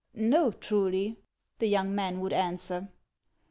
"No, 0.33 0.49
truly," 0.51 1.19
the 1.59 1.67
young 1.67 1.93
man 1.93 2.21
would 2.21 2.33
answer. 2.33 2.89